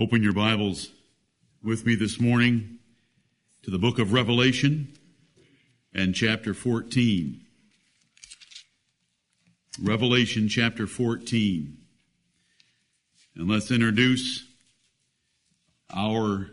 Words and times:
Open 0.00 0.22
your 0.22 0.32
Bibles 0.32 0.88
with 1.62 1.84
me 1.84 1.94
this 1.94 2.18
morning 2.18 2.78
to 3.62 3.70
the 3.70 3.76
book 3.76 3.98
of 3.98 4.14
Revelation 4.14 4.96
and 5.92 6.14
chapter 6.14 6.54
14. 6.54 7.38
Revelation 9.78 10.48
chapter 10.48 10.86
14. 10.86 11.76
And 13.36 13.46
let's 13.46 13.70
introduce 13.70 14.42
our 15.94 16.48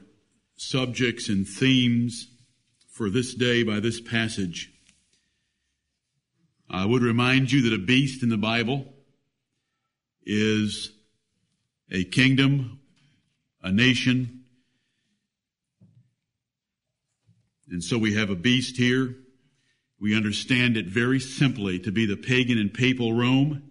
subjects 0.58 1.30
and 1.30 1.48
themes 1.48 2.28
for 2.92 3.10
this 3.10 3.34
day 3.34 3.64
by 3.64 3.80
this 3.80 4.02
passage. 4.02 4.74
I 6.70 6.84
would 6.84 7.02
remind 7.02 7.54
you 7.54 7.62
that 7.70 7.82
a 7.82 7.86
beast 7.86 8.24
in 8.24 8.28
the 8.28 8.36
Bible 8.36 8.94
is 10.26 10.92
a 11.90 12.04
kingdom, 12.04 12.82
a 13.68 13.72
nation. 13.72 14.46
And 17.70 17.84
so 17.84 17.98
we 17.98 18.14
have 18.14 18.30
a 18.30 18.36
beast 18.36 18.78
here. 18.78 19.16
We 20.00 20.16
understand 20.16 20.78
it 20.78 20.86
very 20.86 21.20
simply 21.20 21.78
to 21.80 21.92
be 21.92 22.06
the 22.06 22.16
pagan 22.16 22.58
and 22.58 22.74
papal 22.74 23.14
Rome. 23.14 23.64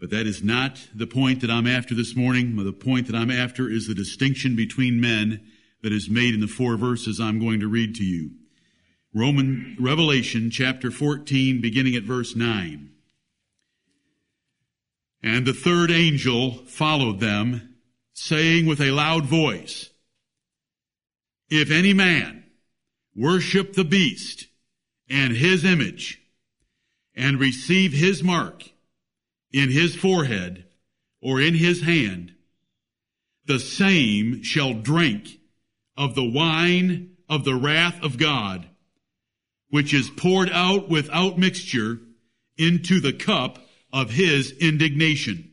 But 0.00 0.10
that 0.10 0.26
is 0.26 0.42
not 0.42 0.88
the 0.92 1.06
point 1.06 1.40
that 1.40 1.50
I'm 1.50 1.68
after 1.68 1.94
this 1.94 2.16
morning. 2.16 2.56
The 2.56 2.72
point 2.72 3.06
that 3.06 3.14
I'm 3.14 3.30
after 3.30 3.70
is 3.70 3.86
the 3.86 3.94
distinction 3.94 4.56
between 4.56 5.00
men 5.00 5.40
that 5.82 5.92
is 5.92 6.10
made 6.10 6.34
in 6.34 6.40
the 6.40 6.48
four 6.48 6.76
verses 6.76 7.20
I'm 7.20 7.38
going 7.38 7.60
to 7.60 7.68
read 7.68 7.94
to 7.96 8.04
you. 8.04 8.32
Roman 9.14 9.76
Revelation 9.78 10.50
chapter 10.50 10.90
14 10.90 11.60
beginning 11.60 11.94
at 11.94 12.02
verse 12.02 12.34
9. 12.34 12.90
And 15.22 15.46
the 15.46 15.54
third 15.54 15.92
angel 15.92 16.64
followed 16.66 17.20
them, 17.20 17.75
saying 18.16 18.64
with 18.64 18.80
a 18.80 18.90
loud 18.90 19.26
voice, 19.26 19.90
If 21.50 21.70
any 21.70 21.92
man 21.92 22.44
worship 23.14 23.74
the 23.74 23.84
beast 23.84 24.46
and 25.08 25.36
his 25.36 25.64
image 25.64 26.18
and 27.14 27.38
receive 27.38 27.92
his 27.92 28.24
mark 28.24 28.64
in 29.52 29.70
his 29.70 29.94
forehead 29.94 30.64
or 31.20 31.40
in 31.40 31.54
his 31.54 31.82
hand, 31.82 32.34
the 33.44 33.60
same 33.60 34.42
shall 34.42 34.72
drink 34.72 35.38
of 35.96 36.14
the 36.14 36.28
wine 36.28 37.16
of 37.28 37.44
the 37.44 37.54
wrath 37.54 38.02
of 38.02 38.16
God, 38.16 38.66
which 39.68 39.92
is 39.92 40.08
poured 40.08 40.50
out 40.50 40.88
without 40.88 41.38
mixture 41.38 42.00
into 42.56 42.98
the 42.98 43.12
cup 43.12 43.58
of 43.92 44.10
his 44.10 44.52
indignation. 44.52 45.52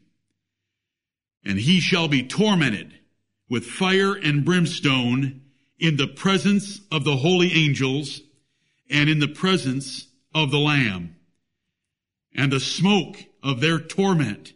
And 1.45 1.59
he 1.59 1.79
shall 1.79 2.07
be 2.07 2.23
tormented 2.23 2.93
with 3.49 3.65
fire 3.65 4.13
and 4.13 4.45
brimstone 4.45 5.41
in 5.77 5.97
the 5.97 6.07
presence 6.07 6.79
of 6.91 7.03
the 7.03 7.17
holy 7.17 7.51
angels 7.53 8.21
and 8.89 9.09
in 9.09 9.19
the 9.19 9.27
presence 9.27 10.07
of 10.33 10.51
the 10.51 10.59
Lamb. 10.59 11.15
And 12.33 12.51
the 12.51 12.59
smoke 12.59 13.17
of 13.43 13.59
their 13.59 13.79
torment 13.79 14.53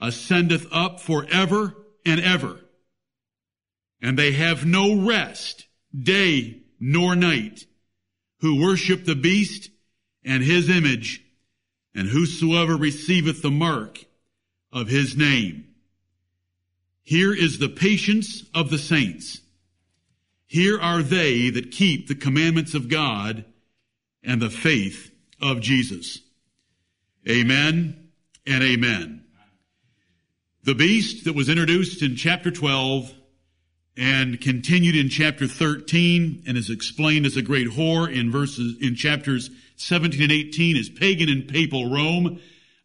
ascendeth 0.00 0.66
up 0.70 1.00
forever 1.00 1.74
and 2.06 2.20
ever. 2.20 2.60
And 4.00 4.16
they 4.16 4.32
have 4.32 4.64
no 4.64 5.04
rest, 5.04 5.66
day 5.96 6.62
nor 6.78 7.16
night, 7.16 7.64
who 8.40 8.62
worship 8.62 9.04
the 9.04 9.16
beast 9.16 9.70
and 10.24 10.42
his 10.42 10.70
image 10.70 11.24
and 11.94 12.08
whosoever 12.08 12.76
receiveth 12.76 13.42
the 13.42 13.50
mark 13.50 14.04
of 14.72 14.88
his 14.88 15.16
name. 15.16 15.67
Here 17.08 17.32
is 17.32 17.58
the 17.58 17.70
patience 17.70 18.44
of 18.54 18.68
the 18.68 18.76
saints. 18.76 19.40
Here 20.46 20.78
are 20.78 21.02
they 21.02 21.48
that 21.48 21.70
keep 21.70 22.06
the 22.06 22.14
commandments 22.14 22.74
of 22.74 22.90
God 22.90 23.46
and 24.22 24.42
the 24.42 24.50
faith 24.50 25.10
of 25.40 25.62
Jesus. 25.62 26.20
Amen 27.26 28.10
and 28.46 28.62
amen. 28.62 29.24
The 30.64 30.74
beast 30.74 31.24
that 31.24 31.34
was 31.34 31.48
introduced 31.48 32.02
in 32.02 32.14
chapter 32.14 32.50
12 32.50 33.10
and 33.96 34.38
continued 34.38 34.94
in 34.94 35.08
chapter 35.08 35.46
13 35.46 36.42
and 36.46 36.58
is 36.58 36.68
explained 36.68 37.24
as 37.24 37.38
a 37.38 37.42
great 37.42 37.68
whore 37.68 38.14
in 38.14 38.30
verses, 38.30 38.76
in 38.82 38.94
chapters 38.94 39.48
17 39.76 40.20
and 40.20 40.30
18 40.30 40.76
is 40.76 40.90
pagan 40.90 41.30
and 41.30 41.48
papal 41.48 41.90
Rome 41.90 42.38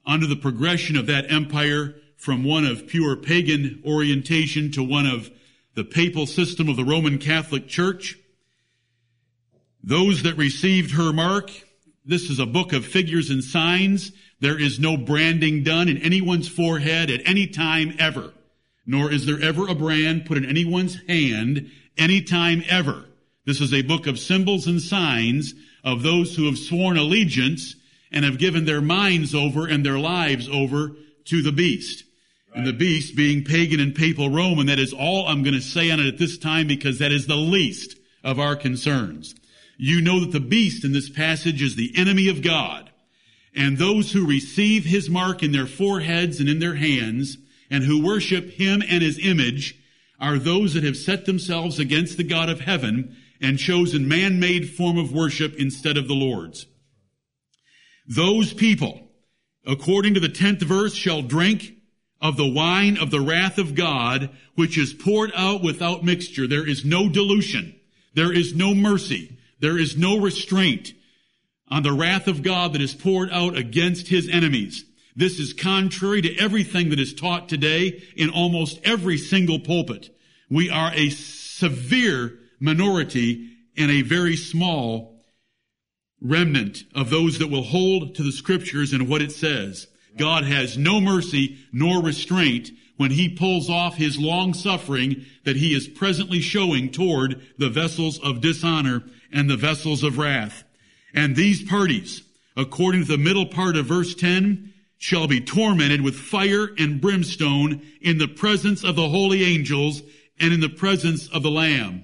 under 0.05 0.27
the 0.27 0.37
progression 0.37 0.95
of 0.95 1.07
that 1.07 1.29
empire 1.29 1.95
from 2.23 2.45
one 2.45 2.63
of 2.63 2.87
pure 2.87 3.17
pagan 3.17 3.83
orientation 3.85 4.71
to 4.71 4.81
one 4.81 5.05
of 5.05 5.29
the 5.75 5.83
papal 5.83 6.25
system 6.25 6.69
of 6.69 6.77
the 6.77 6.85
Roman 6.85 7.17
Catholic 7.17 7.67
Church. 7.67 8.17
Those 9.83 10.23
that 10.23 10.37
received 10.37 10.91
her 10.91 11.11
mark, 11.11 11.51
this 12.05 12.29
is 12.29 12.39
a 12.39 12.45
book 12.45 12.71
of 12.71 12.85
figures 12.85 13.29
and 13.29 13.43
signs. 13.43 14.13
There 14.39 14.57
is 14.57 14.79
no 14.79 14.95
branding 14.95 15.63
done 15.63 15.89
in 15.89 15.97
anyone's 15.97 16.47
forehead 16.47 17.11
at 17.11 17.27
any 17.27 17.45
time 17.45 17.93
ever, 17.99 18.31
nor 18.85 19.11
is 19.11 19.25
there 19.25 19.41
ever 19.41 19.67
a 19.67 19.75
brand 19.75 20.25
put 20.25 20.37
in 20.37 20.45
anyone's 20.45 20.97
hand 21.09 21.69
any 21.97 22.21
time 22.21 22.63
ever. 22.69 23.03
This 23.45 23.59
is 23.59 23.73
a 23.73 23.81
book 23.81 24.07
of 24.07 24.17
symbols 24.17 24.65
and 24.65 24.81
signs 24.81 25.55
of 25.83 26.03
those 26.03 26.37
who 26.37 26.45
have 26.45 26.57
sworn 26.57 26.95
allegiance 26.95 27.75
and 28.13 28.23
have 28.23 28.39
given 28.39 28.63
their 28.63 28.79
minds 28.79 29.35
over 29.35 29.67
and 29.67 29.85
their 29.85 29.99
lives 29.99 30.47
over 30.47 30.93
to 31.25 31.41
the 31.41 31.51
beast. 31.51 32.02
And 32.55 32.67
the 32.67 32.73
beast 32.73 33.15
being 33.15 33.43
pagan 33.43 33.79
and 33.79 33.95
papal 33.95 34.29
Rome, 34.29 34.59
and 34.59 34.69
that 34.69 34.79
is 34.79 34.93
all 34.93 35.27
I'm 35.27 35.43
going 35.43 35.55
to 35.55 35.61
say 35.61 35.89
on 35.89 35.99
it 35.99 36.07
at 36.07 36.19
this 36.19 36.37
time 36.37 36.67
because 36.67 36.99
that 36.99 37.11
is 37.11 37.25
the 37.25 37.35
least 37.35 37.97
of 38.23 38.39
our 38.39 38.55
concerns. 38.55 39.33
You 39.77 40.01
know 40.01 40.19
that 40.19 40.31
the 40.31 40.39
beast 40.39 40.85
in 40.85 40.93
this 40.93 41.09
passage 41.09 41.61
is 41.61 41.75
the 41.75 41.91
enemy 41.95 42.29
of 42.29 42.43
God. 42.43 42.91
And 43.55 43.77
those 43.77 44.11
who 44.11 44.27
receive 44.27 44.85
his 44.85 45.09
mark 45.09 45.41
in 45.41 45.51
their 45.51 45.65
foreheads 45.65 46.39
and 46.39 46.47
in 46.47 46.59
their 46.59 46.75
hands, 46.75 47.37
and 47.69 47.83
who 47.83 48.03
worship 48.03 48.51
him 48.51 48.83
and 48.87 49.01
his 49.01 49.19
image, 49.19 49.75
are 50.19 50.37
those 50.37 50.73
that 50.75 50.83
have 50.83 50.97
set 50.97 51.25
themselves 51.25 51.79
against 51.79 52.17
the 52.17 52.23
God 52.23 52.49
of 52.49 52.61
heaven 52.61 53.17
and 53.41 53.57
chosen 53.59 54.07
man-made 54.07 54.69
form 54.69 54.97
of 54.97 55.11
worship 55.11 55.55
instead 55.55 55.97
of 55.97 56.07
the 56.07 56.13
Lord's. 56.13 56.67
Those 58.07 58.53
people, 58.53 59.09
according 59.65 60.13
to 60.13 60.19
the 60.19 60.29
tenth 60.29 60.61
verse, 60.61 60.93
shall 60.93 61.21
drink 61.21 61.73
of 62.23 62.37
the 62.37 62.47
wine 62.47 62.97
of 62.97 63.11
the 63.11 63.19
wrath 63.19 63.57
of 63.57 63.75
God, 63.75 64.29
which 64.55 64.77
is 64.77 64.93
poured 64.93 65.33
out 65.35 65.61
without 65.61 66.05
mixture. 66.05 66.47
There 66.47 66.67
is 66.67 66.85
no 66.85 67.09
dilution. 67.09 67.75
There 68.15 68.31
is 68.31 68.55
no 68.55 68.73
mercy. 68.73 69.37
There 69.59 69.77
is 69.77 69.97
no 69.97 70.19
restraint 70.19 70.93
on 71.67 71.83
the 71.83 71.91
wrath 71.91 72.29
of 72.29 72.41
God 72.41 72.73
that 72.73 72.81
is 72.81 72.93
poured 72.93 73.29
out 73.29 73.57
against 73.57 74.07
his 74.07 74.29
enemies. 74.29 74.85
This 75.17 75.37
is 75.37 75.53
contrary 75.53 76.21
to 76.21 76.37
everything 76.39 76.89
that 76.91 76.99
is 76.99 77.13
taught 77.13 77.49
today 77.49 78.01
in 78.15 78.29
almost 78.29 78.79
every 78.85 79.17
single 79.17 79.59
pulpit. 79.59 80.09
We 80.49 80.69
are 80.69 80.91
a 80.93 81.09
severe 81.09 82.39
minority 82.59 83.49
and 83.75 83.91
a 83.91 84.01
very 84.01 84.37
small 84.37 85.19
remnant 86.21 86.83
of 86.95 87.09
those 87.09 87.39
that 87.39 87.49
will 87.49 87.63
hold 87.63 88.15
to 88.15 88.23
the 88.23 88.31
scriptures 88.31 88.93
and 88.93 89.09
what 89.09 89.21
it 89.21 89.33
says. 89.33 89.87
God 90.17 90.43
has 90.43 90.77
no 90.77 91.01
mercy 91.01 91.57
nor 91.71 92.01
restraint 92.01 92.71
when 92.97 93.11
he 93.11 93.29
pulls 93.29 93.69
off 93.69 93.95
his 93.95 94.19
long 94.19 94.53
suffering 94.53 95.25
that 95.45 95.55
he 95.55 95.75
is 95.75 95.87
presently 95.87 96.39
showing 96.39 96.91
toward 96.91 97.41
the 97.57 97.69
vessels 97.69 98.19
of 98.19 98.41
dishonor 98.41 99.03
and 99.31 99.49
the 99.49 99.57
vessels 99.57 100.03
of 100.03 100.17
wrath. 100.17 100.63
And 101.13 101.35
these 101.35 101.63
parties, 101.63 102.23
according 102.55 103.01
to 103.01 103.07
the 103.07 103.17
middle 103.17 103.47
part 103.47 103.75
of 103.75 103.87
verse 103.87 104.13
10, 104.15 104.73
shall 104.97 105.27
be 105.27 105.41
tormented 105.41 106.01
with 106.01 106.15
fire 106.15 106.69
and 106.77 107.01
brimstone 107.01 107.81
in 107.99 108.19
the 108.19 108.27
presence 108.27 108.83
of 108.83 108.95
the 108.95 109.09
holy 109.09 109.43
angels 109.43 110.01
and 110.39 110.53
in 110.53 110.61
the 110.61 110.69
presence 110.69 111.27
of 111.27 111.43
the 111.43 111.51
Lamb. 111.51 112.03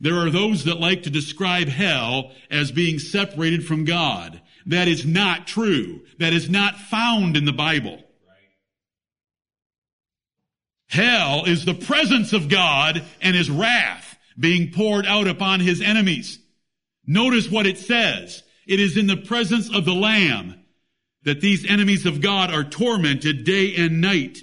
There 0.00 0.18
are 0.18 0.30
those 0.30 0.64
that 0.64 0.78
like 0.78 1.02
to 1.04 1.10
describe 1.10 1.68
hell 1.68 2.32
as 2.50 2.70
being 2.70 2.98
separated 2.98 3.66
from 3.66 3.84
God. 3.84 4.40
That 4.66 4.88
is 4.88 5.06
not 5.06 5.46
true. 5.46 6.02
That 6.18 6.32
is 6.32 6.50
not 6.50 6.76
found 6.76 7.36
in 7.36 7.44
the 7.44 7.52
Bible. 7.52 8.02
Hell 10.88 11.44
is 11.44 11.64
the 11.64 11.74
presence 11.74 12.32
of 12.32 12.48
God 12.48 13.04
and 13.20 13.36
his 13.36 13.50
wrath 13.50 14.16
being 14.38 14.72
poured 14.72 15.06
out 15.06 15.26
upon 15.26 15.60
his 15.60 15.80
enemies. 15.80 16.38
Notice 17.06 17.50
what 17.50 17.66
it 17.66 17.78
says. 17.78 18.42
It 18.66 18.80
is 18.80 18.96
in 18.96 19.06
the 19.06 19.16
presence 19.16 19.72
of 19.72 19.84
the 19.84 19.94
Lamb 19.94 20.54
that 21.22 21.40
these 21.40 21.68
enemies 21.68 22.06
of 22.06 22.20
God 22.20 22.52
are 22.52 22.64
tormented 22.64 23.44
day 23.44 23.74
and 23.76 24.00
night. 24.00 24.42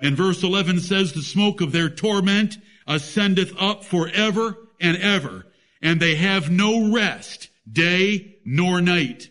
And 0.00 0.16
verse 0.16 0.42
11 0.42 0.80
says 0.80 1.12
the 1.12 1.22
smoke 1.22 1.60
of 1.60 1.72
their 1.72 1.88
torment 1.88 2.58
ascendeth 2.86 3.54
up 3.58 3.84
forever 3.84 4.56
and 4.80 4.96
ever, 4.96 5.46
and 5.80 6.00
they 6.00 6.16
have 6.16 6.50
no 6.50 6.92
rest, 6.92 7.48
day 7.70 8.36
nor 8.44 8.80
night. 8.80 9.30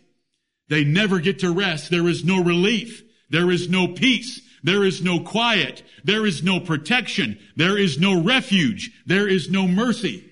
They 0.69 0.83
never 0.83 1.19
get 1.19 1.39
to 1.39 1.53
rest. 1.53 1.89
There 1.89 2.07
is 2.07 2.23
no 2.23 2.43
relief. 2.43 3.03
There 3.29 3.51
is 3.51 3.69
no 3.69 3.87
peace. 3.87 4.41
There 4.63 4.83
is 4.83 5.01
no 5.01 5.19
quiet. 5.19 5.83
There 6.03 6.25
is 6.25 6.41
no 6.41 6.59
protection. 6.59 7.37
There 7.55 7.77
is 7.77 7.99
no 7.99 8.21
refuge. 8.21 8.91
There 9.05 9.27
is 9.27 9.49
no 9.49 9.67
mercy. 9.67 10.29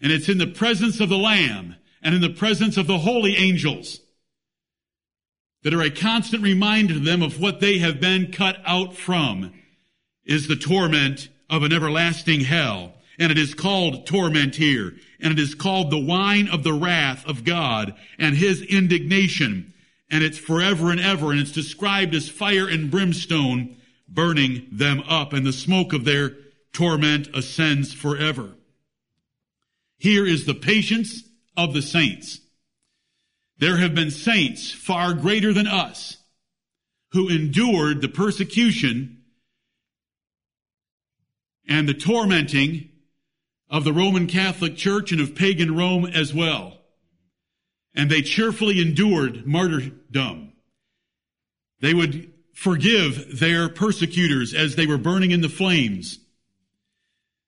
And 0.00 0.12
it's 0.12 0.28
in 0.28 0.38
the 0.38 0.46
presence 0.46 1.00
of 1.00 1.08
the 1.08 1.18
Lamb 1.18 1.76
and 2.02 2.14
in 2.14 2.20
the 2.20 2.30
presence 2.30 2.76
of 2.76 2.86
the 2.86 2.98
holy 2.98 3.36
angels 3.36 4.00
that 5.62 5.74
are 5.74 5.82
a 5.82 5.90
constant 5.90 6.42
reminder 6.42 6.94
to 6.94 7.00
them 7.00 7.22
of 7.22 7.40
what 7.40 7.60
they 7.60 7.78
have 7.78 8.00
been 8.00 8.30
cut 8.32 8.56
out 8.64 8.96
from 8.96 9.52
is 10.24 10.46
the 10.46 10.56
torment 10.56 11.28
of 11.50 11.62
an 11.62 11.72
everlasting 11.72 12.40
hell. 12.40 12.94
And 13.18 13.32
it 13.32 13.38
is 13.38 13.54
called 13.54 14.06
torment 14.06 14.54
here. 14.54 14.94
And 15.20 15.32
it 15.32 15.38
is 15.38 15.54
called 15.54 15.90
the 15.90 15.98
wine 15.98 16.48
of 16.48 16.62
the 16.62 16.72
wrath 16.72 17.26
of 17.26 17.44
God 17.44 17.94
and 18.18 18.36
his 18.36 18.62
indignation. 18.62 19.74
And 20.10 20.22
it's 20.22 20.38
forever 20.38 20.90
and 20.90 21.00
ever. 21.00 21.32
And 21.32 21.40
it's 21.40 21.52
described 21.52 22.14
as 22.14 22.28
fire 22.28 22.68
and 22.68 22.90
brimstone 22.90 23.76
burning 24.08 24.66
them 24.70 25.02
up. 25.08 25.32
And 25.32 25.44
the 25.44 25.52
smoke 25.52 25.92
of 25.92 26.04
their 26.04 26.36
torment 26.72 27.28
ascends 27.34 27.92
forever. 27.92 28.54
Here 29.98 30.26
is 30.26 30.46
the 30.46 30.54
patience 30.54 31.24
of 31.56 31.74
the 31.74 31.82
saints. 31.82 32.40
There 33.58 33.78
have 33.78 33.94
been 33.94 34.12
saints 34.12 34.70
far 34.70 35.14
greater 35.14 35.52
than 35.52 35.66
us 35.66 36.16
who 37.10 37.28
endured 37.28 38.00
the 38.00 38.08
persecution 38.08 39.22
and 41.66 41.88
the 41.88 41.94
tormenting 41.94 42.90
of 43.70 43.84
the 43.84 43.92
Roman 43.92 44.26
Catholic 44.26 44.76
Church 44.76 45.12
and 45.12 45.20
of 45.20 45.34
pagan 45.34 45.76
Rome 45.76 46.06
as 46.06 46.32
well. 46.32 46.78
And 47.94 48.10
they 48.10 48.22
cheerfully 48.22 48.80
endured 48.80 49.46
martyrdom. 49.46 50.52
They 51.80 51.94
would 51.94 52.32
forgive 52.54 53.38
their 53.38 53.68
persecutors 53.68 54.54
as 54.54 54.76
they 54.76 54.86
were 54.86 54.98
burning 54.98 55.30
in 55.30 55.40
the 55.40 55.48
flames. 55.48 56.18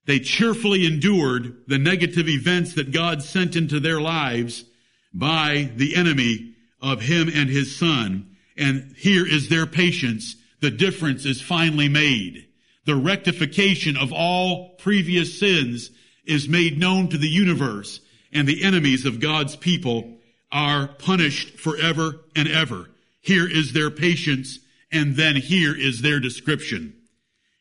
They 0.05 0.19
cheerfully 0.19 0.85
endured 0.85 1.63
the 1.67 1.77
negative 1.77 2.27
events 2.27 2.73
that 2.75 2.91
God 2.91 3.21
sent 3.21 3.55
into 3.55 3.79
their 3.79 4.01
lives 4.01 4.65
by 5.13 5.71
the 5.75 5.95
enemy 5.95 6.55
of 6.81 7.01
him 7.01 7.29
and 7.33 7.49
his 7.49 7.75
son. 7.75 8.35
And 8.57 8.95
here 8.97 9.25
is 9.27 9.49
their 9.49 9.65
patience. 9.65 10.35
The 10.59 10.71
difference 10.71 11.25
is 11.25 11.41
finally 11.41 11.89
made. 11.89 12.47
The 12.85 12.95
rectification 12.95 13.97
of 13.97 14.11
all 14.11 14.75
previous 14.75 15.39
sins 15.39 15.91
is 16.25 16.47
made 16.47 16.77
known 16.77 17.09
to 17.09 17.17
the 17.17 17.27
universe 17.27 17.99
and 18.31 18.47
the 18.47 18.63
enemies 18.63 19.05
of 19.05 19.19
God's 19.19 19.55
people 19.55 20.17
are 20.51 20.87
punished 20.87 21.59
forever 21.59 22.21
and 22.35 22.47
ever. 22.47 22.89
Here 23.21 23.49
is 23.49 23.73
their 23.73 23.91
patience 23.91 24.59
and 24.91 25.15
then 25.15 25.35
here 25.35 25.75
is 25.77 26.01
their 26.01 26.19
description. 26.19 26.95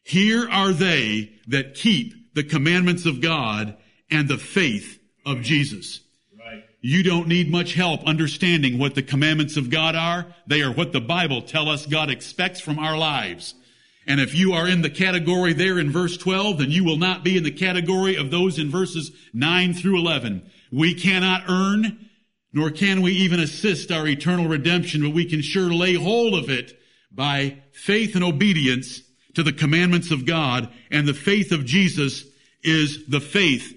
Here 0.03 0.49
are 0.49 0.73
they 0.73 1.33
that 1.49 1.75
keep 1.75 2.35
the 2.35 2.45
commandments 2.45 3.07
of 3.07 3.21
God 3.21 3.77
and 4.11 4.29
the 4.29 4.39
faith 4.39 4.99
of 5.25 5.43
Jesus. 5.43 6.01
You 6.83 7.03
don't 7.03 7.29
need 7.29 7.51
much 7.51 7.75
help 7.75 8.05
understanding 8.05 8.79
what 8.79 8.95
the 8.95 9.03
commandments 9.03 9.59
of 9.59 9.69
God 9.69 9.95
are. 9.95 10.27
They 10.47 10.63
are 10.63 10.73
what 10.73 10.93
the 10.93 11.01
Bible 11.01 11.43
tell 11.43 11.69
us 11.69 11.85
God 11.85 12.11
expects 12.11 12.59
from 12.59 12.79
our 12.79 12.97
lives. 12.97 13.55
And 14.07 14.21
if 14.21 14.35
you 14.35 14.53
are 14.53 14.67
in 14.67 14.83
the 14.83 14.91
category 14.91 15.53
there 15.53 15.79
in 15.79 15.91
verse 15.91 16.17
12, 16.17 16.59
then 16.59 16.71
you 16.71 16.85
will 16.85 16.97
not 16.97 17.23
be 17.23 17.37
in 17.37 17.45
the 17.45 17.51
category 17.51 18.17
of 18.17 18.31
those 18.31 18.59
in 18.59 18.71
verses 18.71 19.13
9 19.33 19.75
through 19.75 19.99
11. 19.99 20.51
We 20.73 20.95
cannot 20.95 21.45
earn, 21.49 22.09
nor 22.53 22.71
can 22.71 23.03
we 23.03 23.13
even 23.13 23.41
assist 23.41 23.93
our 23.93 24.07
eternal 24.07 24.49
redemption, 24.49 25.03
but 25.03 25.15
we 25.15 25.27
can 25.27 25.43
sure 25.43 25.73
lay 25.73 25.95
hold 25.95 26.35
of 26.35 26.49
it 26.49 26.79
by 27.13 27.63
faith 27.73 28.15
and 28.15 28.25
obedience 28.25 29.03
to 29.35 29.43
the 29.43 29.53
commandments 29.53 30.11
of 30.11 30.27
God. 30.27 30.69
And 30.91 31.07
the 31.07 31.15
faith 31.15 31.53
of 31.53 31.65
Jesus 31.65 32.25
is 32.63 33.07
the 33.07 33.21
faith 33.21 33.75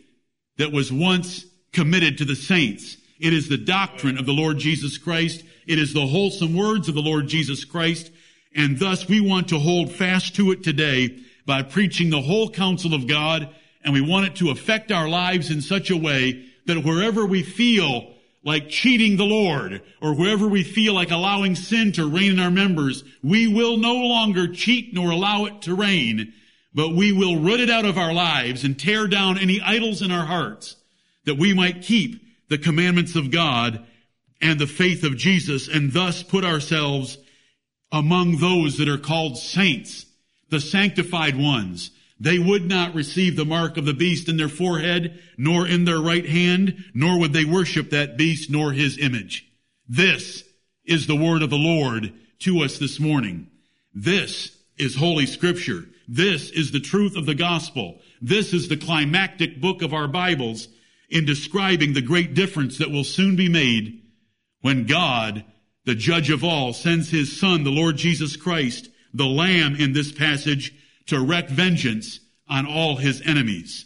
that 0.58 0.72
was 0.72 0.92
once 0.92 1.46
committed 1.72 2.18
to 2.18 2.26
the 2.26 2.36
saints. 2.36 2.98
It 3.20 3.34
is 3.34 3.50
the 3.50 3.58
doctrine 3.58 4.18
of 4.18 4.26
the 4.26 4.34
Lord 4.34 4.58
Jesus 4.58 4.98
Christ. 4.98 5.44
It 5.68 5.80
is 5.80 5.94
the 5.94 6.08
wholesome 6.08 6.56
words 6.56 6.90
of 6.90 6.96
the 6.96 7.02
Lord 7.02 7.28
Jesus 7.28 7.66
Christ. 7.66 8.12
And 8.56 8.80
thus 8.80 9.08
we 9.08 9.20
want 9.20 9.50
to 9.50 9.60
hold 9.60 9.92
fast 9.92 10.36
to 10.36 10.52
it 10.52 10.64
today 10.64 11.20
by 11.46 11.64
preaching 11.64 12.10
the 12.10 12.22
whole 12.22 12.50
counsel 12.50 12.94
of 12.94 13.08
God. 13.08 13.50
And 13.84 13.94
we 13.94 14.02
want 14.02 14.28
it 14.28 14.36
to 14.38 14.52
affect 14.52 14.92
our 14.92 15.10
lives 15.10 15.50
in 15.50 15.62
such 15.62 15.90
a 15.90 15.98
way 15.98 16.46
that 16.66 16.84
wherever 16.84 17.26
we 17.26 17.44
feel 17.44 18.14
like 18.44 18.70
cheating 18.70 19.18
the 19.18 19.26
Lord 19.26 19.82
or 20.02 20.14
wherever 20.14 20.48
we 20.48 20.64
feel 20.64 20.94
like 20.94 21.12
allowing 21.12 21.56
sin 21.56 21.92
to 21.94 22.10
reign 22.10 22.32
in 22.32 22.40
our 22.40 22.52
members, 22.52 23.04
we 23.22 23.48
will 23.48 23.78
no 23.78 23.96
longer 23.96 24.48
cheat 24.48 24.94
nor 24.94 25.12
allow 25.12 25.46
it 25.46 25.62
to 25.64 25.76
reign, 25.76 26.34
but 26.74 26.94
we 26.94 27.12
will 27.12 27.40
root 27.40 27.62
it 27.62 27.70
out 27.70 27.86
of 27.86 27.98
our 27.98 28.14
lives 28.14 28.64
and 28.64 28.78
tear 28.78 29.08
down 29.08 29.38
any 29.38 29.62
idols 29.62 30.02
in 30.02 30.12
our 30.12 30.26
hearts 30.26 30.76
that 31.26 31.38
we 31.38 31.54
might 31.54 31.82
keep 31.82 32.22
the 32.50 32.58
commandments 32.58 33.16
of 33.16 33.32
God 33.32 33.86
and 34.42 34.60
the 34.60 34.68
faith 34.68 35.04
of 35.04 35.18
Jesus 35.18 35.70
and 35.70 35.94
thus 35.94 36.22
put 36.22 36.44
ourselves 36.44 37.18
among 37.94 38.38
those 38.38 38.78
that 38.80 38.90
are 38.90 38.98
called 38.98 39.38
saints, 39.38 40.08
the 40.50 40.60
sanctified 40.60 41.38
ones. 41.38 41.92
They 42.20 42.40
would 42.40 42.66
not 42.66 42.96
receive 42.96 43.36
the 43.36 43.46
mark 43.46 43.78
of 43.78 43.86
the 43.86 43.94
beast 43.94 44.28
in 44.28 44.38
their 44.38 44.50
forehead, 44.50 45.22
nor 45.38 45.68
in 45.68 45.86
their 45.86 46.02
right 46.02 46.28
hand, 46.28 46.84
nor 46.94 47.20
would 47.20 47.34
they 47.34 47.46
worship 47.46 47.92
that 47.92 48.18
beast 48.18 48.50
nor 48.50 48.72
his 48.74 48.98
image. 48.98 49.48
This 49.88 50.44
is 50.84 51.06
the 51.06 51.16
word 51.16 51.44
of 51.44 51.52
the 51.52 51.56
Lord 51.56 52.14
to 52.40 52.64
us 52.64 52.80
this 52.80 53.00
morning. 53.00 53.48
This 53.94 54.58
is 54.78 54.96
Holy 54.96 55.28
Scripture. 55.28 55.86
This 56.08 56.50
is 56.50 56.72
the 56.72 56.80
truth 56.80 57.16
of 57.16 57.26
the 57.26 57.36
gospel. 57.36 58.00
This 58.22 58.54
is 58.54 58.70
the 58.70 58.78
climactic 58.78 59.62
book 59.62 59.82
of 59.82 59.94
our 59.94 60.08
Bibles 60.08 60.68
in 61.10 61.26
describing 61.26 61.94
the 61.94 62.02
great 62.02 62.34
difference 62.34 62.80
that 62.80 62.90
will 62.90 63.04
soon 63.04 63.36
be 63.36 63.50
made 63.50 64.02
when 64.62 64.88
God, 64.88 65.46
the 65.86 65.96
judge 65.96 66.30
of 66.30 66.44
all, 66.44 66.74
sends 66.74 67.10
his 67.10 67.40
son, 67.40 67.64
the 67.64 67.72
Lord 67.72 67.98
Jesus 67.98 68.36
Christ, 68.36 68.90
the 69.14 69.26
lamb 69.26 69.76
in 69.76 69.94
this 69.94 70.12
passage, 70.12 70.74
to 71.08 71.20
wreak 71.20 71.50
vengeance 71.50 72.20
on 72.48 72.66
all 72.66 72.96
his 72.96 73.22
enemies. 73.26 73.86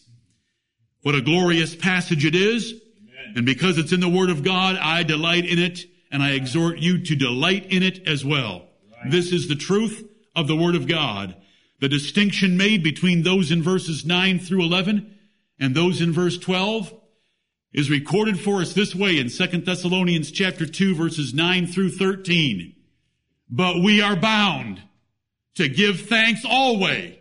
What 1.01 1.15
a 1.15 1.21
glorious 1.21 1.75
passage 1.75 2.25
it 2.25 2.35
is. 2.35 2.71
Amen. 2.71 3.33
And 3.37 3.45
because 3.45 3.77
it's 3.77 3.93
in 3.93 3.99
the 3.99 4.09
Word 4.09 4.29
of 4.29 4.43
God, 4.43 4.75
I 4.75 5.03
delight 5.03 5.45
in 5.45 5.59
it 5.59 5.85
and 6.11 6.21
I 6.21 6.31
exhort 6.31 6.79
you 6.79 7.03
to 7.03 7.15
delight 7.15 7.71
in 7.71 7.83
it 7.83 8.07
as 8.07 8.23
well. 8.23 8.67
Right. 9.03 9.11
This 9.11 9.31
is 9.31 9.47
the 9.47 9.55
truth 9.55 10.03
of 10.35 10.47
the 10.47 10.55
Word 10.55 10.75
of 10.75 10.87
God. 10.87 11.35
The 11.79 11.89
distinction 11.89 12.57
made 12.57 12.83
between 12.83 13.23
those 13.23 13.51
in 13.51 13.61
verses 13.61 14.05
9 14.05 14.39
through 14.39 14.63
11 14.63 15.15
and 15.59 15.75
those 15.75 16.01
in 16.01 16.11
verse 16.11 16.37
12 16.37 16.93
is 17.73 17.89
recorded 17.89 18.39
for 18.39 18.61
us 18.61 18.73
this 18.73 18.95
way 18.95 19.19
in 19.19 19.29
2 19.29 19.61
Thessalonians 19.61 20.31
chapter 20.31 20.65
2 20.65 20.95
verses 20.95 21.33
9 21.33 21.67
through 21.67 21.91
13. 21.91 22.75
But 23.49 23.81
we 23.81 24.01
are 24.01 24.15
bound 24.15 24.81
to 25.55 25.69
give 25.69 26.01
thanks 26.01 26.43
always 26.45 27.15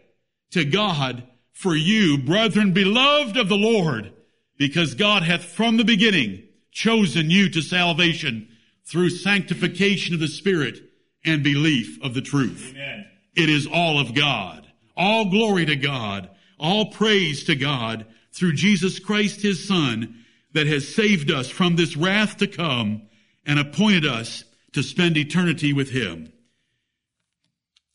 to 0.50 0.64
God 0.64 1.24
for 1.52 1.74
you, 1.74 2.18
brethren 2.18 2.72
beloved 2.72 3.36
of 3.36 3.48
the 3.48 3.56
Lord, 3.56 4.12
because 4.58 4.94
God 4.94 5.22
hath 5.22 5.44
from 5.44 5.76
the 5.76 5.84
beginning 5.84 6.42
chosen 6.70 7.30
you 7.30 7.48
to 7.50 7.62
salvation 7.62 8.48
through 8.84 9.10
sanctification 9.10 10.14
of 10.14 10.20
the 10.20 10.28
Spirit 10.28 10.80
and 11.24 11.42
belief 11.42 11.98
of 12.02 12.14
the 12.14 12.20
truth. 12.20 12.72
Amen. 12.74 13.06
It 13.34 13.48
is 13.48 13.66
all 13.66 13.98
of 13.98 14.14
God. 14.14 14.66
All 14.96 15.30
glory 15.30 15.66
to 15.66 15.76
God. 15.76 16.30
All 16.58 16.90
praise 16.90 17.44
to 17.44 17.54
God 17.54 18.06
through 18.32 18.54
Jesus 18.54 18.98
Christ 18.98 19.42
his 19.42 19.66
Son 19.66 20.24
that 20.56 20.66
has 20.66 20.88
saved 20.88 21.30
us 21.30 21.50
from 21.50 21.76
this 21.76 21.98
wrath 21.98 22.38
to 22.38 22.46
come 22.46 23.02
and 23.44 23.58
appointed 23.58 24.06
us 24.06 24.42
to 24.72 24.82
spend 24.82 25.14
eternity 25.18 25.74
with 25.74 25.90
him. 25.90 26.32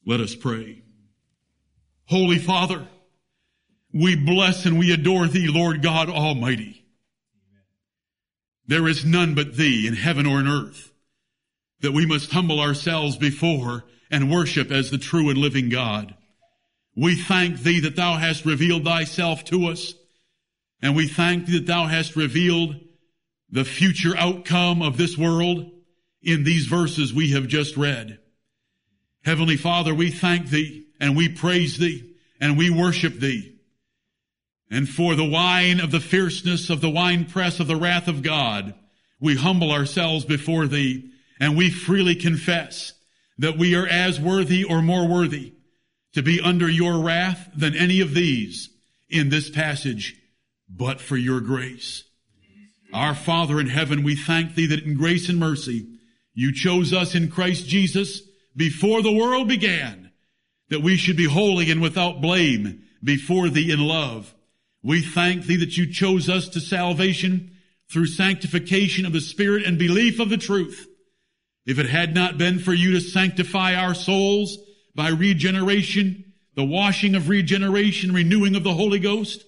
Let 0.05 0.19
us 0.19 0.35
pray. 0.35 0.83
Holy 2.05 2.37
Father, 2.37 2.87
we 3.91 4.15
bless 4.15 4.67
and 4.67 4.77
we 4.77 4.93
adore 4.93 5.27
thee, 5.27 5.47
Lord 5.49 5.81
God 5.81 6.07
Almighty. 6.07 6.85
There 8.67 8.87
is 8.87 9.03
none 9.03 9.33
but 9.33 9.57
thee 9.57 9.87
in 9.87 9.95
heaven 9.95 10.27
or 10.27 10.39
in 10.39 10.47
earth 10.47 10.91
that 11.79 11.93
we 11.93 12.05
must 12.05 12.31
humble 12.31 12.59
ourselves 12.59 13.17
before 13.17 13.85
and 14.11 14.29
worship 14.29 14.69
as 14.69 14.91
the 14.91 14.99
true 14.99 15.31
and 15.31 15.39
living 15.39 15.69
God. 15.69 16.13
We 16.95 17.15
thank 17.15 17.61
thee 17.61 17.79
that 17.79 17.95
thou 17.95 18.17
hast 18.17 18.45
revealed 18.45 18.83
thyself 18.83 19.43
to 19.45 19.65
us 19.65 19.95
and 20.81 20.95
we 20.95 21.07
thank 21.07 21.45
thee 21.45 21.59
that 21.59 21.67
thou 21.67 21.85
hast 21.85 22.15
revealed 22.15 22.75
the 23.49 23.65
future 23.65 24.15
outcome 24.17 24.81
of 24.81 24.97
this 24.97 25.17
world 25.17 25.69
in 26.21 26.43
these 26.43 26.65
verses 26.65 27.13
we 27.13 27.31
have 27.31 27.47
just 27.47 27.77
read. 27.77 28.19
Heavenly 29.23 29.57
Father, 29.57 29.93
we 29.93 30.09
thank 30.09 30.49
thee 30.49 30.85
and 30.99 31.15
we 31.15 31.29
praise 31.29 31.77
thee 31.77 32.15
and 32.39 32.57
we 32.57 32.69
worship 32.69 33.19
thee. 33.19 33.55
And 34.69 34.87
for 34.87 35.15
the 35.15 35.29
wine 35.29 35.79
of 35.79 35.91
the 35.91 35.99
fierceness 35.99 36.69
of 36.69 36.81
the 36.81 36.89
winepress 36.89 37.59
of 37.59 37.67
the 37.67 37.75
wrath 37.75 38.07
of 38.07 38.23
God, 38.23 38.73
we 39.19 39.35
humble 39.35 39.71
ourselves 39.71 40.25
before 40.25 40.65
thee 40.67 41.11
and 41.39 41.57
we 41.57 41.69
freely 41.69 42.15
confess 42.15 42.93
that 43.37 43.57
we 43.57 43.75
are 43.75 43.87
as 43.87 44.19
worthy 44.19 44.63
or 44.63 44.81
more 44.81 45.07
worthy 45.07 45.53
to 46.13 46.21
be 46.21 46.39
under 46.39 46.69
your 46.69 47.03
wrath 47.03 47.49
than 47.55 47.75
any 47.75 48.01
of 48.01 48.13
these 48.13 48.69
in 49.09 49.29
this 49.29 49.49
passage, 49.49 50.20
but 50.75 51.01
for 51.01 51.17
your 51.17 51.41
grace. 51.41 52.03
Our 52.93 53.15
Father 53.15 53.59
in 53.59 53.67
heaven, 53.67 54.03
we 54.03 54.15
thank 54.15 54.55
thee 54.55 54.67
that 54.67 54.83
in 54.83 54.95
grace 54.95 55.29
and 55.29 55.39
mercy, 55.39 55.87
you 56.33 56.53
chose 56.53 56.93
us 56.93 57.13
in 57.15 57.29
Christ 57.29 57.67
Jesus 57.67 58.21
before 58.55 59.01
the 59.01 59.13
world 59.13 59.47
began, 59.47 60.11
that 60.69 60.81
we 60.81 60.97
should 60.97 61.17
be 61.17 61.25
holy 61.25 61.69
and 61.71 61.81
without 61.81 62.21
blame 62.21 62.83
before 63.03 63.49
thee 63.49 63.71
in 63.71 63.79
love. 63.79 64.33
We 64.83 65.01
thank 65.01 65.45
thee 65.45 65.57
that 65.57 65.77
you 65.77 65.91
chose 65.91 66.29
us 66.29 66.49
to 66.49 66.59
salvation 66.59 67.55
through 67.91 68.07
sanctification 68.07 69.05
of 69.05 69.13
the 69.13 69.21
Spirit 69.21 69.65
and 69.65 69.77
belief 69.77 70.19
of 70.19 70.29
the 70.29 70.37
truth. 70.37 70.87
If 71.65 71.77
it 71.77 71.89
had 71.89 72.15
not 72.15 72.37
been 72.37 72.59
for 72.59 72.73
you 72.73 72.93
to 72.93 73.01
sanctify 73.01 73.75
our 73.75 73.93
souls 73.93 74.57
by 74.95 75.09
regeneration, 75.09 76.33
the 76.55 76.63
washing 76.63 77.15
of 77.15 77.29
regeneration, 77.29 78.13
renewing 78.13 78.55
of 78.55 78.63
the 78.63 78.73
Holy 78.73 78.99
Ghost, 78.99 79.43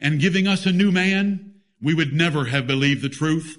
and 0.00 0.20
giving 0.20 0.46
us 0.46 0.66
a 0.66 0.72
new 0.72 0.90
man, 0.90 1.54
we 1.80 1.94
would 1.94 2.12
never 2.12 2.46
have 2.46 2.66
believed 2.66 3.02
the 3.02 3.08
truth. 3.08 3.58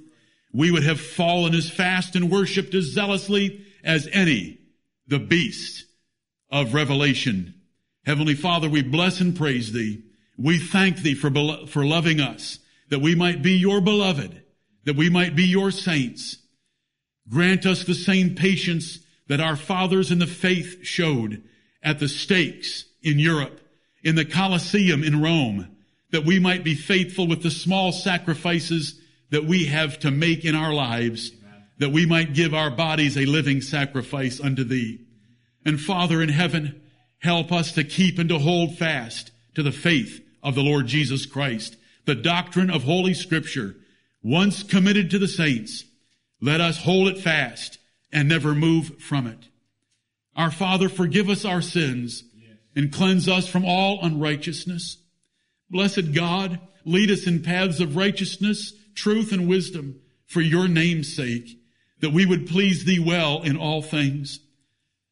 We 0.54 0.72
would 0.72 0.84
have 0.84 1.00
fallen 1.00 1.54
as 1.54 1.70
fast 1.70 2.16
and 2.16 2.32
worshiped 2.32 2.74
as 2.74 2.86
zealously 2.86 3.66
as 3.84 4.08
any, 4.12 4.60
the 5.08 5.20
beast 5.20 5.86
of 6.50 6.74
Revelation. 6.74 7.54
Heavenly 8.06 8.36
Father, 8.36 8.70
we 8.70 8.82
bless 8.82 9.20
and 9.20 9.36
praise 9.36 9.72
Thee. 9.72 10.04
We 10.38 10.60
thank 10.60 10.98
Thee 10.98 11.16
for, 11.16 11.32
for 11.68 11.86
loving 11.86 12.22
us, 12.22 12.60
that 12.90 13.02
we 13.02 13.16
might 13.16 13.42
be 13.42 13.54
Your 13.54 13.82
beloved, 13.82 14.42
that 14.86 14.96
we 14.96 15.10
might 15.10 15.36
be 15.36 15.44
Your 15.44 15.72
saints. 15.72 16.38
Grant 17.30 17.66
us 17.66 17.84
the 17.84 17.94
same 17.94 18.36
patience 18.36 19.00
that 19.28 19.42
our 19.42 19.58
fathers 19.58 20.12
in 20.12 20.20
the 20.20 20.28
faith 20.28 20.86
showed 20.86 21.44
at 21.84 22.00
the 22.00 22.08
stakes 22.08 22.86
in 23.02 23.20
Europe, 23.20 23.60
in 24.04 24.16
the 24.16 24.26
Colosseum 24.26 25.04
in 25.04 25.22
Rome, 25.22 25.77
that 26.12 26.26
we 26.26 26.40
might 26.40 26.64
be 26.64 26.76
faithful 26.76 27.28
with 27.28 27.44
the 27.44 27.52
small 27.52 27.92
sacrifices 27.92 29.00
that 29.30 29.46
we 29.46 29.66
have 29.66 30.00
to 30.00 30.12
make 30.12 30.46
in 30.46 30.56
our 30.56 30.74
lives, 30.74 31.32
that 31.80 31.92
we 31.92 32.06
might 32.06 32.34
give 32.34 32.54
our 32.54 32.72
bodies 32.72 33.18
a 33.18 33.26
living 33.26 33.62
sacrifice 33.62 34.40
unto 34.40 34.64
thee. 34.64 35.00
And 35.66 35.80
Father 35.80 36.22
in 36.22 36.30
heaven, 36.30 36.82
help 37.20 37.52
us 37.52 37.74
to 37.74 37.84
keep 37.84 38.20
and 38.20 38.30
to 38.30 38.40
hold 38.40 38.78
fast 38.78 39.32
to 39.56 39.64
the 39.64 39.72
faith 39.72 40.22
of 40.42 40.56
the 40.56 40.64
Lord 40.64 40.88
Jesus 40.88 41.26
Christ, 41.26 41.76
the 42.06 42.16
doctrine 42.16 42.70
of 42.70 42.84
Holy 42.84 43.14
Scripture, 43.14 43.76
once 44.24 44.64
committed 44.64 45.12
to 45.12 45.20
the 45.20 45.28
saints. 45.28 45.84
Let 46.42 46.62
us 46.62 46.78
hold 46.78 47.10
it 47.10 47.18
fast 47.18 47.80
and 48.12 48.30
never 48.30 48.56
move 48.56 49.02
from 49.02 49.28
it. 49.28 49.50
Our 50.36 50.52
Father, 50.52 50.88
forgive 50.88 51.30
us 51.30 51.44
our 51.44 51.62
sins 51.62 52.24
and 52.76 52.94
cleanse 52.94 53.28
us 53.28 53.48
from 53.48 53.66
all 53.66 54.00
unrighteousness. 54.04 54.98
Blessed 55.70 56.14
God, 56.14 56.60
lead 56.86 57.12
us 57.12 57.28
in 57.28 57.44
paths 57.44 57.80
of 57.80 57.96
righteousness, 57.96 58.74
truth, 58.96 59.32
and 59.32 59.48
wisdom 59.48 60.00
for 60.26 60.42
your 60.42 60.68
name's 60.68 61.14
sake, 61.14 61.60
that 62.00 62.14
we 62.14 62.26
would 62.26 62.48
please 62.48 62.86
thee 62.86 63.00
well 63.00 63.42
in 63.44 63.58
all 63.58 63.82
things. 63.82 64.40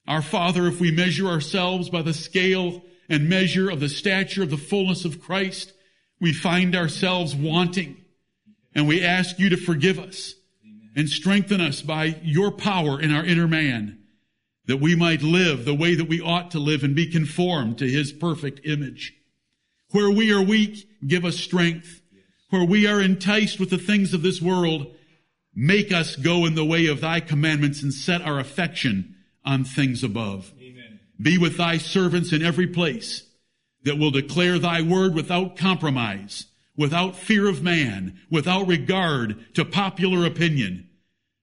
Our 0.08 0.22
Father, 0.22 0.68
if 0.68 0.80
we 0.80 0.92
measure 0.92 1.28
ourselves 1.28 1.90
by 1.90 2.02
the 2.02 2.14
scale 2.14 2.84
and 3.10 3.30
measure 3.30 3.70
of 3.70 3.80
the 3.80 3.90
stature 3.90 4.44
of 4.44 4.50
the 4.50 4.58
fullness 4.58 5.04
of 5.04 5.22
Christ, 5.22 5.74
we 6.20 6.32
find 6.32 6.76
ourselves 6.76 7.36
wanting. 7.36 7.98
And 8.74 8.88
we 8.88 9.04
ask 9.04 9.40
you 9.40 9.50
to 9.50 9.58
forgive 9.58 10.00
us 10.00 10.36
and 10.96 11.10
strengthen 11.10 11.60
us 11.60 11.82
by 11.82 12.18
your 12.24 12.52
power 12.52 13.02
in 13.02 13.14
our 13.14 13.26
inner 13.26 13.48
man, 13.48 14.00
that 14.68 14.78
we 14.78 14.96
might 14.96 15.22
live 15.22 15.66
the 15.66 15.76
way 15.76 15.96
that 15.96 16.08
we 16.08 16.22
ought 16.22 16.52
to 16.52 16.60
live 16.60 16.84
and 16.84 16.96
be 16.96 17.12
conformed 17.12 17.78
to 17.80 17.90
his 17.90 18.14
perfect 18.14 18.62
image. 18.66 19.14
Where 19.92 20.10
we 20.10 20.32
are 20.32 20.42
weak, 20.42 20.88
give 21.06 21.26
us 21.26 21.38
strength. 21.38 22.02
Where 22.50 22.66
we 22.66 22.88
are 22.88 23.02
enticed 23.02 23.60
with 23.60 23.70
the 23.70 23.78
things 23.78 24.14
of 24.14 24.22
this 24.22 24.42
world, 24.42 24.88
make 25.54 25.92
us 25.92 26.16
go 26.16 26.46
in 26.46 26.56
the 26.56 26.66
way 26.66 26.88
of 26.88 27.02
thy 27.02 27.20
commandments 27.20 27.82
and 27.82 27.94
set 27.94 28.22
our 28.22 28.40
affection 28.40 29.16
on 29.44 29.64
things 29.64 30.04
above. 30.04 30.54
Amen. 30.60 31.00
Be 31.22 31.38
with 31.38 31.58
thy 31.58 31.78
servants 31.78 32.32
in 32.34 32.44
every 32.44 32.68
place 32.68 33.24
that 33.84 33.98
will 33.98 34.12
declare 34.12 34.60
thy 34.60 34.82
word 34.82 35.14
without 35.14 35.56
compromise, 35.56 36.46
without 36.76 37.16
fear 37.16 37.48
of 37.48 37.64
man, 37.64 38.20
without 38.30 38.68
regard 38.68 39.54
to 39.56 39.64
popular 39.64 40.26
opinion. 40.26 40.90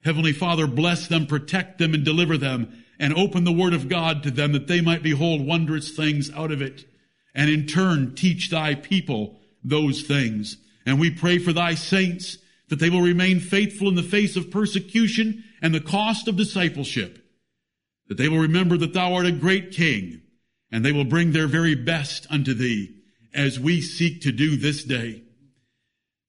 Heavenly 0.04 0.32
Father, 0.32 0.66
bless 0.66 1.06
them, 1.06 1.26
protect 1.26 1.78
them, 1.78 1.94
and 1.94 2.04
deliver 2.04 2.36
them, 2.36 2.84
and 2.98 3.14
open 3.14 3.44
the 3.44 3.52
word 3.52 3.72
of 3.72 3.88
God 3.88 4.22
to 4.24 4.30
them 4.30 4.52
that 4.52 4.66
they 4.66 4.80
might 4.80 5.02
behold 5.02 5.46
wondrous 5.46 5.96
things 5.96 6.30
out 6.32 6.52
of 6.52 6.60
it 6.60 6.84
and 7.34 7.50
in 7.50 7.66
turn 7.66 8.14
teach 8.14 8.50
thy 8.50 8.74
people 8.74 9.38
those 9.64 10.02
things. 10.02 10.56
And 10.84 10.98
we 10.98 11.10
pray 11.10 11.38
for 11.38 11.52
thy 11.52 11.74
saints 11.74 12.38
that 12.68 12.78
they 12.78 12.90
will 12.90 13.02
remain 13.02 13.40
faithful 13.40 13.88
in 13.88 13.94
the 13.94 14.02
face 14.02 14.36
of 14.36 14.50
persecution 14.50 15.44
and 15.60 15.74
the 15.74 15.80
cost 15.80 16.28
of 16.28 16.36
discipleship. 16.36 17.18
That 18.08 18.18
they 18.18 18.28
will 18.28 18.38
remember 18.38 18.76
that 18.78 18.92
thou 18.92 19.14
art 19.14 19.26
a 19.26 19.32
great 19.32 19.70
king 19.72 20.22
and 20.70 20.84
they 20.84 20.92
will 20.92 21.04
bring 21.04 21.32
their 21.32 21.46
very 21.46 21.74
best 21.74 22.26
unto 22.30 22.54
thee 22.54 22.96
as 23.34 23.60
we 23.60 23.80
seek 23.80 24.22
to 24.22 24.32
do 24.32 24.56
this 24.56 24.84
day. 24.84 25.22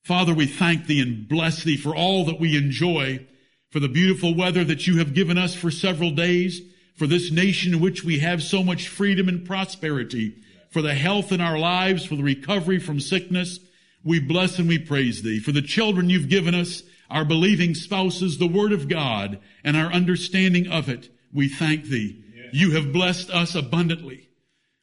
Father, 0.03 0.33
we 0.33 0.45
thank 0.45 0.85
thee 0.85 1.01
and 1.01 1.27
bless 1.27 1.63
thee 1.63 1.77
for 1.77 1.95
all 1.95 2.25
that 2.25 2.39
we 2.39 2.57
enjoy, 2.57 3.25
for 3.69 3.79
the 3.79 3.87
beautiful 3.87 4.35
weather 4.35 4.63
that 4.65 4.85
you 4.85 4.97
have 4.97 5.13
given 5.13 5.37
us 5.37 5.55
for 5.55 5.71
several 5.71 6.11
days, 6.11 6.61
for 6.95 7.07
this 7.07 7.31
nation 7.31 7.73
in 7.73 7.79
which 7.79 8.03
we 8.03 8.19
have 8.19 8.43
so 8.43 8.63
much 8.63 8.87
freedom 8.87 9.29
and 9.29 9.45
prosperity, 9.45 10.35
for 10.73 10.81
the 10.81 10.95
health 10.95 11.31
in 11.31 11.39
our 11.39 11.59
lives, 11.59 12.03
for 12.03 12.15
the 12.15 12.23
recovery 12.23 12.79
from 12.79 12.99
sickness. 12.99 13.59
We 14.03 14.19
bless 14.19 14.57
and 14.57 14.67
we 14.67 14.79
praise 14.79 15.21
thee. 15.21 15.39
For 15.39 15.51
the 15.51 15.61
children 15.61 16.09
you've 16.09 16.29
given 16.29 16.55
us, 16.55 16.81
our 17.11 17.23
believing 17.23 17.75
spouses, 17.75 18.39
the 18.39 18.47
word 18.47 18.71
of 18.71 18.89
God, 18.89 19.39
and 19.63 19.77
our 19.77 19.93
understanding 19.93 20.67
of 20.67 20.89
it, 20.89 21.09
we 21.31 21.47
thank 21.47 21.85
thee. 21.85 22.23
Yes. 22.35 22.47
You 22.53 22.71
have 22.71 22.91
blessed 22.91 23.29
us 23.29 23.53
abundantly. 23.53 24.29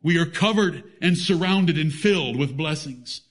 We 0.01 0.17
are 0.17 0.27
covered 0.27 0.85
and 1.03 1.19
surrounded 1.19 1.77
and 1.77 1.93
filled 1.93 2.37
with 2.37 2.57
blessings. 2.57 3.23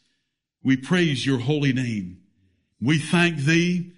We 0.62 0.76
praise 0.76 1.26
your 1.26 1.40
holy 1.40 1.72
name. 1.72 2.18
We 2.82 3.00
thank 3.00 3.38
thee 3.38 3.94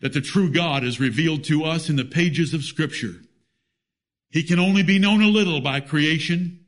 that 0.00 0.12
the 0.12 0.20
true 0.20 0.50
God 0.50 0.82
is 0.82 0.98
revealed 0.98 1.44
to 1.44 1.62
us 1.62 1.88
in 1.88 1.94
the 1.94 2.04
pages 2.04 2.52
of 2.52 2.64
scripture. 2.64 3.14
He 4.28 4.42
can 4.42 4.58
only 4.58 4.82
be 4.82 4.98
known 4.98 5.22
a 5.22 5.28
little 5.28 5.60
by 5.60 5.78
creation 5.78 6.59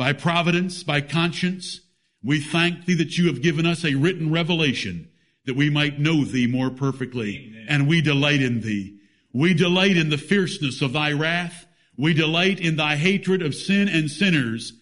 by 0.00 0.14
providence, 0.14 0.82
by 0.82 0.98
conscience. 1.02 1.82
We 2.24 2.40
thank 2.40 2.86
thee 2.86 2.94
that 2.94 3.18
you 3.18 3.26
have 3.26 3.42
given 3.42 3.66
us 3.66 3.84
a 3.84 3.96
written 3.96 4.32
revelation 4.32 5.10
that 5.44 5.56
we 5.56 5.68
might 5.68 6.00
know 6.00 6.24
thee 6.24 6.46
more 6.46 6.70
perfectly. 6.70 7.50
Amen. 7.50 7.66
And 7.68 7.86
we 7.86 8.00
delight 8.00 8.40
in 8.40 8.62
thee. 8.62 8.98
We 9.34 9.52
delight 9.52 9.98
in 9.98 10.08
the 10.08 10.16
fierceness 10.16 10.80
of 10.80 10.94
thy 10.94 11.12
wrath. 11.12 11.66
We 11.98 12.14
delight 12.14 12.60
in 12.60 12.76
thy 12.76 12.96
hatred 12.96 13.42
of 13.42 13.54
sin 13.54 13.90
and 13.90 14.10
sinners. 14.10 14.72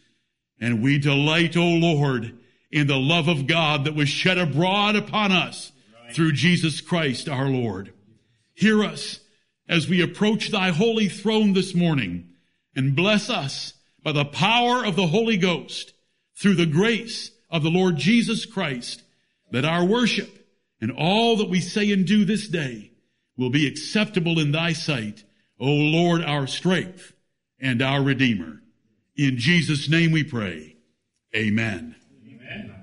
And 0.60 0.84
we 0.84 1.00
delight, 1.00 1.56
O 1.56 1.66
Lord, 1.66 2.38
in 2.70 2.86
the 2.86 2.96
love 2.96 3.26
of 3.26 3.48
God 3.48 3.86
that 3.86 3.96
was 3.96 4.08
shed 4.08 4.38
abroad 4.38 4.94
upon 4.94 5.32
us 5.32 5.72
right. 6.00 6.14
through 6.14 6.34
Jesus 6.34 6.80
Christ 6.80 7.28
our 7.28 7.48
Lord. 7.48 7.92
Hear 8.54 8.84
us 8.84 9.18
as 9.68 9.88
we 9.88 10.00
approach 10.00 10.52
thy 10.52 10.70
holy 10.70 11.08
throne 11.08 11.54
this 11.54 11.74
morning 11.74 12.28
and 12.76 12.94
bless 12.94 13.28
us 13.28 13.74
by 14.02 14.12
the 14.12 14.24
power 14.24 14.84
of 14.84 14.96
the 14.96 15.06
Holy 15.06 15.36
Ghost, 15.36 15.92
through 16.36 16.54
the 16.54 16.66
grace 16.66 17.30
of 17.50 17.62
the 17.62 17.70
Lord 17.70 17.96
Jesus 17.96 18.46
Christ, 18.46 19.02
that 19.50 19.64
our 19.64 19.84
worship 19.84 20.46
and 20.80 20.92
all 20.92 21.36
that 21.36 21.48
we 21.48 21.60
say 21.60 21.90
and 21.90 22.06
do 22.06 22.24
this 22.24 22.48
day 22.48 22.92
will 23.36 23.50
be 23.50 23.66
acceptable 23.66 24.38
in 24.38 24.52
thy 24.52 24.72
sight, 24.72 25.24
O 25.58 25.66
Lord, 25.66 26.22
our 26.22 26.46
strength 26.46 27.12
and 27.60 27.82
our 27.82 28.02
Redeemer. 28.02 28.62
In 29.16 29.38
Jesus' 29.38 29.88
name 29.88 30.12
we 30.12 30.22
pray. 30.22 30.76
Amen. 31.34 31.96
Amen. 32.24 32.77